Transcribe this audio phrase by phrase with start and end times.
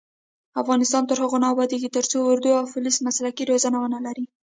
[0.61, 4.25] افغانستان تر هغو نه ابادیږي، ترڅو اردو او پولیس مسلکي روزنه ونه لري.